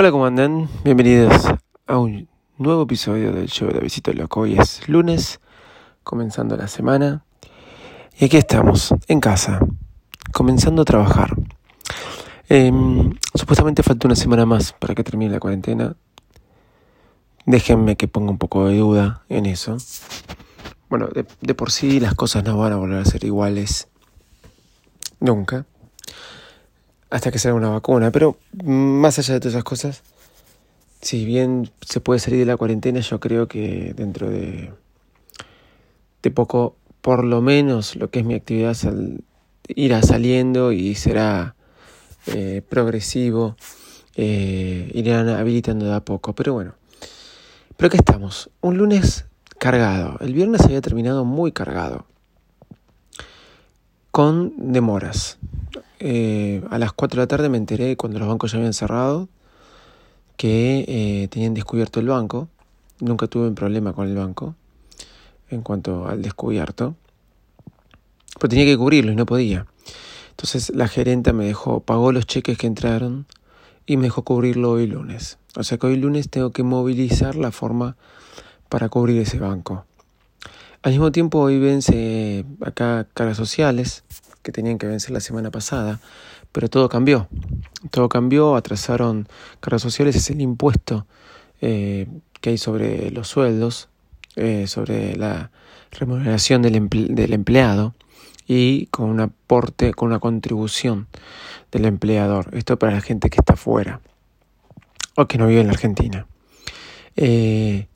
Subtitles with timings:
[0.00, 0.66] Hola, ¿cómo andan?
[0.82, 1.44] Bienvenidos
[1.86, 2.26] a un
[2.56, 4.40] nuevo episodio del show de Visito Loco.
[4.40, 5.40] Hoy es lunes,
[6.04, 7.22] comenzando la semana.
[8.18, 9.60] Y aquí estamos, en casa,
[10.32, 11.36] comenzando a trabajar.
[12.48, 15.94] Em, supuestamente falta una semana más para que termine la cuarentena.
[17.44, 19.76] Déjenme que ponga un poco de duda en eso.
[20.88, 23.86] Bueno, de, de por sí las cosas no van a volver a ser iguales
[25.20, 25.66] nunca
[27.10, 28.10] hasta que salga una vacuna.
[28.10, 30.02] Pero más allá de todas esas cosas,
[31.00, 34.72] si bien se puede salir de la cuarentena, yo creo que dentro de,
[36.22, 38.76] de poco, por lo menos lo que es mi actividad
[39.68, 41.54] irá saliendo y será
[42.26, 43.56] eh, progresivo,
[44.16, 46.34] eh, irán habilitando de a poco.
[46.34, 46.74] Pero bueno,
[47.76, 49.26] pero que estamos, un lunes
[49.58, 50.18] cargado.
[50.20, 52.06] El viernes había terminado muy cargado,
[54.10, 55.38] con demoras.
[56.02, 59.28] Eh, a las 4 de la tarde me enteré cuando los bancos ya habían cerrado
[60.38, 62.48] que eh, tenían descubierto el banco.
[63.00, 64.54] Nunca tuve un problema con el banco
[65.50, 66.94] en cuanto al descubierto.
[68.38, 69.66] Pero tenía que cubrirlo y no podía.
[70.30, 73.26] Entonces la gerenta me dejó, pagó los cheques que entraron
[73.84, 75.36] y me dejó cubrirlo hoy lunes.
[75.56, 77.96] O sea que hoy lunes tengo que movilizar la forma
[78.70, 79.84] para cubrir ese banco.
[80.82, 84.04] Al mismo tiempo hoy vence acá caras sociales
[84.42, 86.00] que tenían que vencer la semana pasada,
[86.52, 87.28] pero todo cambió.
[87.90, 89.28] Todo cambió, atrasaron
[89.60, 91.06] cargas sociales, es el impuesto
[91.60, 92.06] eh,
[92.40, 93.88] que hay sobre los sueldos,
[94.36, 95.50] eh, sobre la
[95.90, 96.76] remuneración del,
[97.32, 97.94] empleado
[98.46, 101.08] y con un aporte, con una contribución
[101.72, 102.48] del empleador.
[102.52, 104.00] Esto para la gente que está fuera
[105.16, 106.26] o que no vive en la Argentina.
[107.16, 107.86] Eh,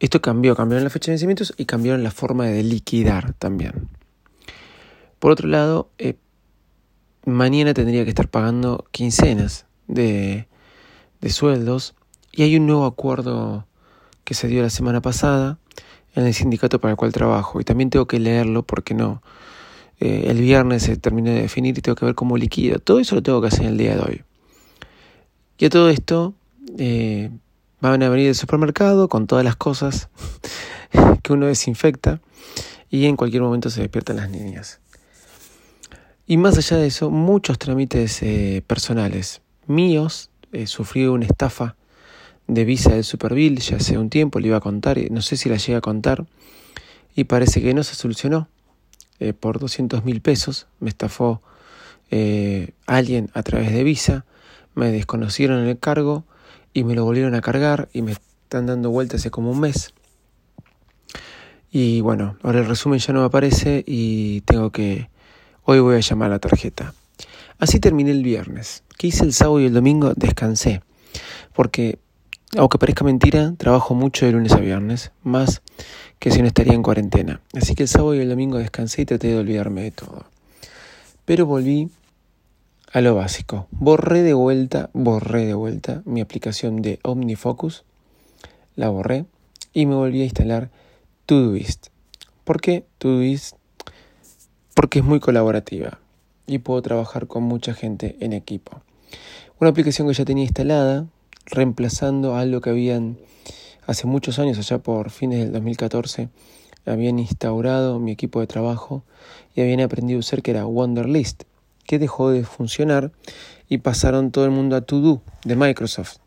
[0.00, 3.88] esto cambió, cambiaron la fecha de vencimientos y cambiaron la forma de liquidar también.
[5.22, 6.16] Por otro lado, eh,
[7.24, 10.48] mañana tendría que estar pagando quincenas de,
[11.20, 11.94] de sueldos
[12.32, 13.64] y hay un nuevo acuerdo
[14.24, 15.60] que se dio la semana pasada
[16.16, 19.22] en el sindicato para el cual trabajo y también tengo que leerlo porque no.
[20.00, 22.80] Eh, el viernes se terminó de definir y tengo que ver cómo liquido.
[22.80, 24.22] Todo eso lo tengo que hacer el día de hoy.
[25.56, 26.34] Y a todo esto
[26.78, 27.30] eh,
[27.80, 30.08] van a venir del supermercado con todas las cosas
[31.22, 32.20] que uno desinfecta
[32.90, 34.81] y en cualquier momento se despiertan las niñas.
[36.32, 40.30] Y más allá de eso, muchos trámites eh, personales míos.
[40.52, 41.76] Eh, sufrí una estafa
[42.46, 45.50] de visa del Superville ya hace un tiempo, le iba a contar, no sé si
[45.50, 46.24] la llegué a contar,
[47.14, 48.48] y parece que no se solucionó.
[49.20, 51.42] Eh, por 200 mil pesos me estafó
[52.86, 54.24] alguien a través de visa,
[54.74, 56.24] me desconocieron el cargo
[56.72, 59.92] y me lo volvieron a cargar y me están dando vueltas hace como un mes.
[61.70, 65.11] Y bueno, ahora el resumen ya no me aparece y tengo que
[65.64, 66.92] Hoy voy a llamar a la tarjeta.
[67.60, 68.82] Así terminé el viernes.
[68.98, 70.12] ¿Qué hice el sábado y el domingo?
[70.16, 70.82] Descansé.
[71.52, 72.00] Porque,
[72.56, 75.62] aunque parezca mentira, trabajo mucho de lunes a viernes, más
[76.18, 77.40] que si no estaría en cuarentena.
[77.54, 80.24] Así que el sábado y el domingo descansé y traté de olvidarme de todo.
[81.26, 81.90] Pero volví
[82.92, 83.68] a lo básico.
[83.70, 87.84] Borré de vuelta, borré de vuelta mi aplicación de OmniFocus.
[88.74, 89.26] La borré
[89.72, 90.70] y me volví a instalar
[91.24, 91.86] Todoist.
[92.42, 93.61] ¿Por qué Todoist?
[94.74, 95.98] Porque es muy colaborativa
[96.46, 98.82] y puedo trabajar con mucha gente en equipo.
[99.60, 101.06] Una aplicación que ya tenía instalada,
[101.46, 103.18] reemplazando algo que habían
[103.86, 106.28] hace muchos años, allá por fines del 2014,
[106.86, 109.04] habían instaurado mi equipo de trabajo
[109.54, 111.44] y habían aprendido a usar que era Wonderlist,
[111.84, 113.12] que dejó de funcionar
[113.68, 116.18] y pasaron todo el mundo a To de Microsoft.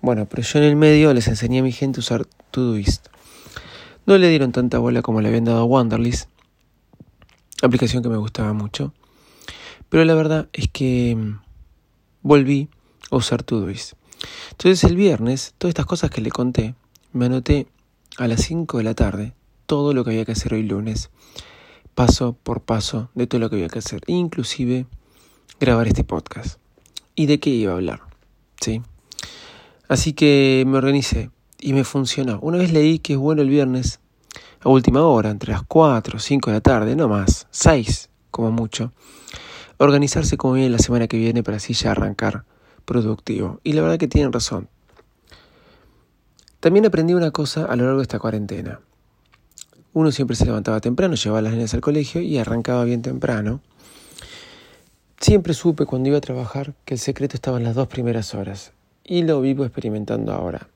[0.00, 3.08] Bueno, pero yo en el medio les enseñé a mi gente a usar Todoist.
[4.06, 6.30] No le dieron tanta bola como le habían dado a Wonderlist,
[7.62, 8.92] aplicación que me gustaba mucho.
[9.88, 11.40] Pero la verdad es que mm,
[12.22, 12.68] volví
[13.10, 13.94] a usar Todoist.
[14.50, 16.74] Entonces el viernes, todas estas cosas que le conté,
[17.12, 17.66] me anoté
[18.18, 19.34] a las 5 de la tarde
[19.66, 21.10] todo lo que había que hacer hoy lunes,
[21.94, 24.86] paso por paso de todo lo que había que hacer, inclusive
[25.60, 26.58] grabar este podcast.
[27.14, 28.00] ¿Y de qué iba a hablar?
[28.60, 28.82] ¿Sí?
[29.88, 32.38] Así que me organicé y me funcionó.
[32.40, 34.00] Una vez leí que es bueno el viernes
[34.60, 38.50] a última hora, entre las 4 o 5 de la tarde, no más, 6 como
[38.50, 38.92] mucho,
[39.78, 42.44] organizarse como viene la semana que viene para así ya arrancar
[42.84, 43.60] productivo.
[43.62, 44.68] Y la verdad que tienen razón.
[46.60, 48.80] También aprendí una cosa a lo largo de esta cuarentena.
[49.92, 53.60] Uno siempre se levantaba temprano, llevaba las niñas al colegio y arrancaba bien temprano.
[55.20, 58.72] Siempre supe cuando iba a trabajar que el secreto estaba en las dos primeras horas
[59.04, 60.68] y lo vivo experimentando ahora.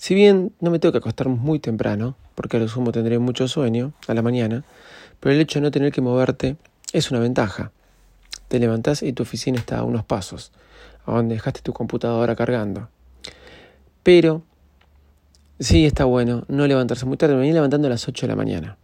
[0.00, 3.46] Si bien no me tengo que acostar muy temprano, porque a lo sumo tendré mucho
[3.48, 4.64] sueño a la mañana,
[5.20, 6.56] pero el hecho de no tener que moverte
[6.94, 7.70] es una ventaja.
[8.48, 10.52] Te levantás y tu oficina está a unos pasos,
[11.04, 12.88] a donde dejaste tu computadora cargando.
[14.02, 14.42] Pero
[15.58, 17.34] sí está bueno no levantarse muy tarde.
[17.34, 18.78] Me venía levantando a las 8 de la mañana.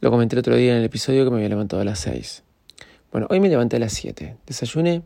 [0.00, 2.42] Lo comenté el otro día en el episodio que me había levantado a las 6.
[3.12, 4.34] Bueno, hoy me levanté a las 7.
[4.46, 5.02] Desayuné.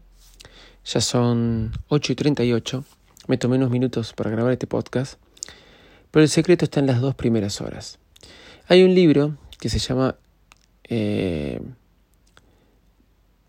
[0.84, 2.84] Ya son 8 y 38.
[3.28, 5.20] Me tomé unos minutos para grabar este podcast.
[6.10, 7.98] Pero el secreto está en las dos primeras horas.
[8.66, 10.16] Hay un libro que se llama...
[10.84, 11.60] Eh,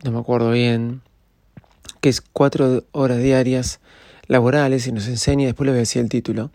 [0.04, 1.02] no me acuerdo bien.
[2.02, 3.80] Que es cuatro horas diarias
[4.28, 6.52] laborales y nos enseña, después les voy a decir el título,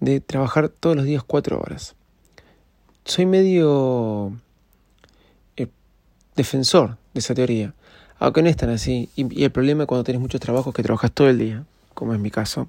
[0.00, 1.96] de trabajar todos los días cuatro horas.
[3.04, 4.32] Soy medio
[5.56, 5.66] eh,
[6.34, 7.74] defensor de esa teoría,
[8.18, 9.10] aunque no es tan así.
[9.16, 11.64] Y, el problema cuando tienes muchos trabajos es que trabajas todo el día,
[11.94, 12.68] como es mi caso.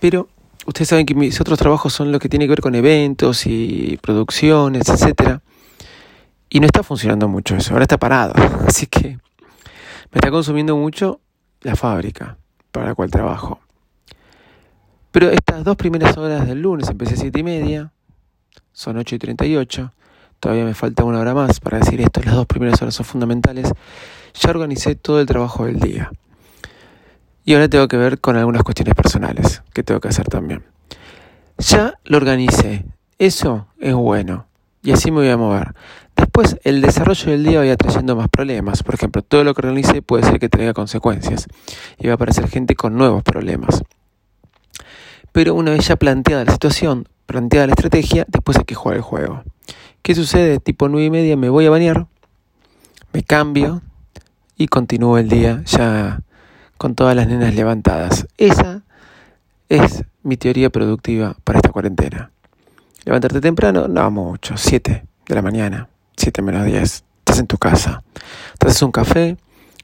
[0.00, 0.28] Pero
[0.66, 3.98] ustedes saben que mis otros trabajos son lo que tiene que ver con eventos y
[4.02, 5.42] producciones, etcétera.
[6.48, 8.34] Y no está funcionando mucho eso, ahora está parado.
[8.66, 9.18] Así que
[10.10, 11.20] me está consumiendo mucho
[11.62, 12.36] la fábrica
[12.70, 13.60] para la cual trabajo.
[15.10, 17.90] Pero estas dos primeras horas del lunes, empecé a siete y media,
[18.72, 19.92] son 8 y 38,
[20.38, 23.72] todavía me falta una hora más para decir esto, las dos primeras horas son fundamentales,
[24.34, 26.12] ya organicé todo el trabajo del día.
[27.46, 30.64] Y ahora tengo que ver con algunas cuestiones personales que tengo que hacer también.
[31.58, 32.84] Ya lo organicé,
[33.20, 34.46] eso es bueno,
[34.82, 35.72] y así me voy a mover.
[36.16, 38.82] Después, el desarrollo del día vaya trayendo más problemas.
[38.82, 41.46] Por ejemplo, todo lo que realice puede ser que traiga consecuencias
[41.98, 43.84] y va a aparecer gente con nuevos problemas.
[45.30, 49.02] Pero una vez ya planteada la situación, planteada la estrategia, después hay que jugar el
[49.02, 49.44] juego.
[50.02, 50.58] ¿Qué sucede?
[50.58, 52.08] Tipo 9 y media me voy a bañar,
[53.12, 53.82] me cambio
[54.56, 56.22] y continúo el día ya
[56.78, 58.26] con todas las nenas levantadas.
[58.38, 58.82] Esa
[59.68, 62.30] es mi teoría productiva para esta cuarentena.
[63.04, 65.88] Levantarte temprano, no mucho, 7 de la mañana.
[66.16, 67.04] 7 menos 10.
[67.18, 68.02] Estás en tu casa.
[68.58, 69.36] Te haces un café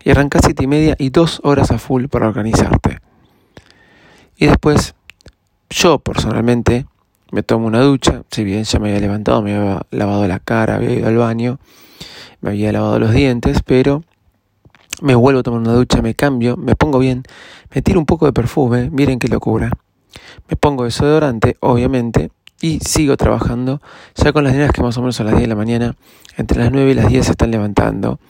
[0.03, 3.01] y arrancas 7 y media y dos horas a full para organizarte.
[4.37, 4.95] Y después,
[5.71, 6.87] yo personalmente
[7.31, 8.23] me tomo una ducha.
[8.31, 11.59] Si bien ya me había levantado, me había lavado la cara, había ido al baño,
[12.41, 14.03] me había lavado los dientes, pero
[15.03, 17.25] me vuelvo a tomar una ducha, me cambio, me pongo bien,
[17.75, 19.71] me tiro un poco de perfume, miren qué locura.
[20.49, 23.83] Me pongo desodorante, obviamente, y sigo trabajando
[24.15, 25.97] ya con las nenas que más o menos a las 10 de la mañana,
[26.37, 28.21] entre las 9 y las 10 se están levantando.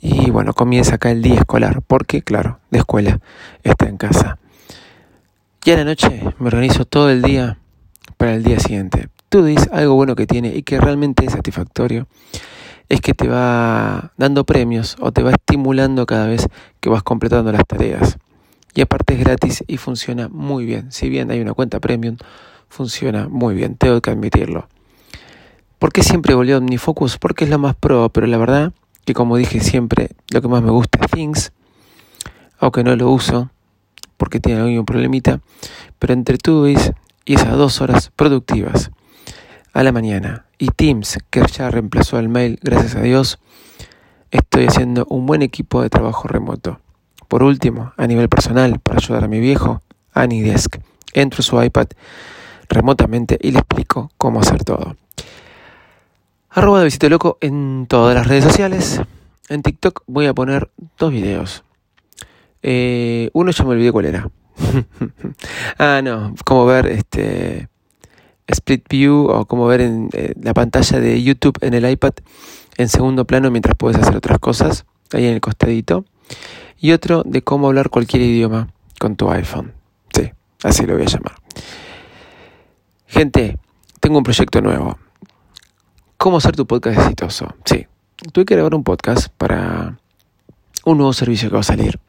[0.00, 3.20] Y bueno, comienza acá el día escolar, porque claro, de escuela
[3.64, 4.38] está en casa.
[5.64, 7.58] Y a la noche me organizo todo el día
[8.16, 9.08] para el día siguiente.
[9.28, 12.06] Tú dices algo bueno que tiene y que realmente es satisfactorio,
[12.88, 16.46] es que te va dando premios o te va estimulando cada vez
[16.80, 18.18] que vas completando las tareas.
[18.74, 20.90] Y aparte es gratis y funciona muy bien.
[20.92, 22.16] Si bien hay una cuenta premium,
[22.68, 24.68] funciona muy bien, tengo que admitirlo.
[25.78, 27.18] ¿Por qué siempre volvió OmniFocus?
[27.18, 28.72] Porque es lo más pro, pero la verdad
[29.04, 31.52] que como dije siempre, lo que más me gusta es Things,
[32.58, 33.50] aunque no lo uso
[34.16, 35.40] porque tiene algún problemita,
[35.98, 36.92] pero entre Tubis
[37.24, 38.90] y esas dos horas productivas
[39.72, 43.38] a la mañana y Teams, que ya reemplazó al mail, gracias a Dios,
[44.30, 46.80] estoy haciendo un buen equipo de trabajo remoto.
[47.28, 50.76] Por último, a nivel personal, para ayudar a mi viejo, AnyDesk,
[51.12, 51.88] entro su iPad
[52.68, 54.96] remotamente y le explico cómo hacer todo.
[56.50, 59.00] Arroba de Visito Loco en todas las redes sociales.
[59.48, 61.64] En TikTok voy a poner dos videos.
[62.62, 64.30] Eh, uno ya me olvidé cuál era.
[65.78, 67.68] ah, no, cómo ver este
[68.46, 72.12] split view o cómo ver en eh, la pantalla de YouTube en el iPad
[72.76, 76.04] en segundo plano mientras puedes hacer otras cosas, ahí en el costadito.
[76.78, 79.72] Y otro de cómo hablar cualquier idioma con tu iPhone.
[80.14, 80.30] Sí,
[80.62, 81.34] así lo voy a llamar.
[83.06, 83.58] Gente,
[84.00, 84.98] tengo un proyecto nuevo.
[86.18, 87.54] ¿Cómo hacer tu podcast exitoso?
[87.64, 87.86] Sí,
[88.32, 89.98] tuve que grabar un podcast para
[90.84, 92.00] un nuevo servicio que va a salir.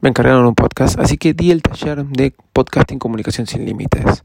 [0.00, 4.24] Me encargaron un podcast, así que di el taller de podcasting comunicación sin límites.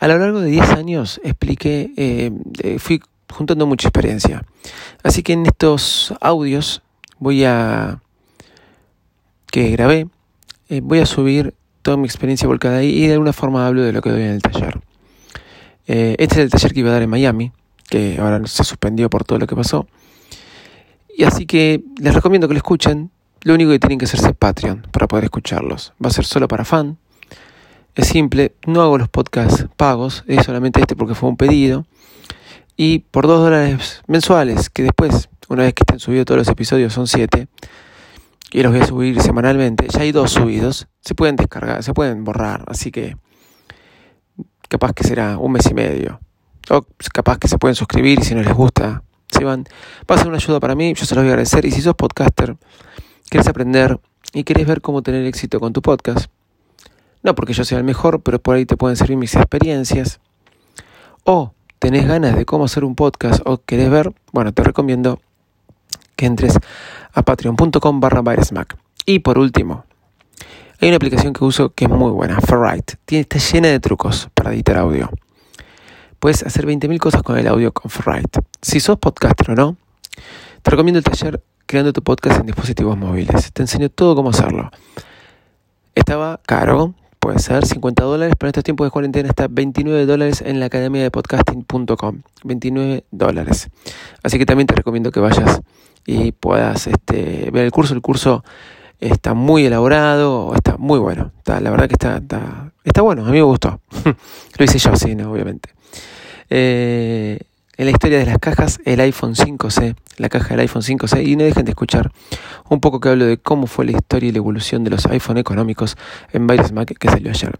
[0.00, 4.46] A lo largo de 10 años expliqué, eh, eh, fui juntando mucha experiencia.
[5.02, 6.82] Así que en estos audios
[7.18, 8.00] voy a
[9.52, 10.08] que grabé,
[10.70, 11.52] eh, voy a subir
[11.82, 14.30] toda mi experiencia volcada ahí y de alguna forma hablo de lo que doy en
[14.30, 14.80] el taller.
[15.86, 17.52] Este es el taller que iba a dar en Miami,
[17.90, 19.86] que ahora se suspendió por todo lo que pasó.
[21.14, 23.10] Y así que les recomiendo que lo escuchen.
[23.42, 25.92] Lo único que tienen que hacerse es Patreon para poder escucharlos.
[26.02, 26.96] Va a ser solo para fan.
[27.94, 31.86] Es simple, no hago los podcasts pagos, es solamente este porque fue un pedido.
[32.76, 36.92] Y por dos dólares mensuales, que después, una vez que estén subidos todos los episodios,
[36.92, 37.48] son siete,
[38.52, 42.24] y los voy a subir semanalmente, ya hay dos subidos, se pueden descargar, se pueden
[42.24, 43.16] borrar, así que
[44.68, 46.20] capaz que será un mes y medio.
[46.70, 49.64] O capaz que se pueden suscribir y si no les gusta, se van.
[50.08, 51.64] Va a ser una ayuda para mí, yo se los voy a agradecer.
[51.64, 52.56] Y si sos podcaster,
[53.28, 53.98] quieres aprender
[54.32, 56.30] y querés ver cómo tener éxito con tu podcast,
[57.22, 60.20] no porque yo sea el mejor, pero por ahí te pueden servir mis experiencias.
[61.24, 65.20] O tenés ganas de cómo hacer un podcast o querés ver, bueno, te recomiendo
[66.16, 66.58] que entres
[67.12, 68.22] a patreon.com barra
[69.06, 69.84] Y por último,
[70.80, 72.94] hay una aplicación que uso que es muy buena, Ferrite.
[73.04, 75.10] Tiene, está llena de trucos para editar audio.
[76.18, 78.40] Puedes hacer 20.000 cosas con el audio con Ferrite.
[78.60, 79.76] Si sos podcaster o no,
[80.62, 83.52] te recomiendo el taller Creando tu podcast en dispositivos móviles.
[83.52, 84.72] Te enseño todo cómo hacerlo.
[85.94, 90.42] Estaba caro, puede ser 50 dólares, pero en estos tiempos de cuarentena está 29 dólares
[90.44, 92.22] en la academia de podcasting.com.
[92.44, 93.68] 29 dólares.
[94.22, 95.60] Así que también te recomiendo que vayas
[96.06, 97.94] y puedas este, ver el curso.
[97.94, 98.42] El curso
[98.98, 101.30] está muy elaborado, está muy bueno.
[101.38, 102.20] Está, la verdad que está,
[102.84, 103.80] está, bueno, a mí me gustó.
[104.58, 105.30] Lo hice yo, sí, ¿no?
[105.30, 105.70] obviamente.
[106.48, 107.38] Eh,
[107.80, 111.34] en la historia de las cajas, el iPhone 5C, la caja del iPhone 5C, y
[111.36, 112.12] no dejen de escuchar
[112.68, 115.38] un poco que hablo de cómo fue la historia y la evolución de los iPhone
[115.38, 115.96] económicos
[116.30, 117.58] en Virus Mac que salió ayer.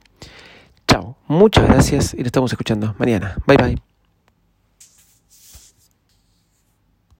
[0.87, 3.35] Chao, muchas gracias y lo estamos escuchando mañana.
[3.47, 3.90] Bye bye.